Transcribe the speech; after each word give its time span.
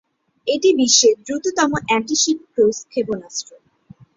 এটি 0.47 0.69
বিশ্বের 0.79 1.15
দ্রুততম 1.25 1.71
অ্যান্টি-শিপ 1.81 2.39
ক্রুজ 2.53 2.77
ক্ষেপণাস্ত্র। 2.91 3.49